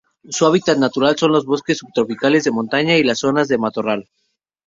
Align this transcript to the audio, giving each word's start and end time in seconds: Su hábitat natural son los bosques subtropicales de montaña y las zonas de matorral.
Su 0.29 0.47
hábitat 0.47 0.79
natural 0.79 1.15
son 1.15 1.31
los 1.31 1.45
bosques 1.45 1.77
subtropicales 1.77 2.43
de 2.43 2.49
montaña 2.49 2.97
y 2.97 3.03
las 3.03 3.19
zonas 3.19 3.47
de 3.47 3.59
matorral. 3.59 4.09